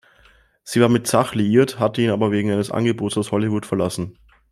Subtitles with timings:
[0.63, 4.17] Sie war mit Zach liiert, hatte ihn aber wegen eines Angebotes aus Hollywood verlassen.